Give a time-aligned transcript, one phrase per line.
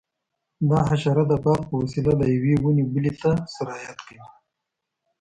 [0.69, 4.25] دا حشره د باد په وسیله له یوې ونې بلې ته سرایت کوي.